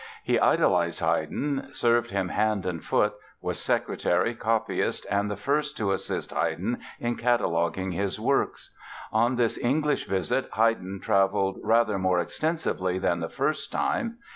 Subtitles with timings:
[0.23, 5.91] He idolized Haydn, served him hand and foot, was secretary, copyist and the first to
[5.91, 8.71] assist Haydn in cataloguing his works.
[9.11, 14.17] On this English visit Haydn traveled rather more extensively than the first time.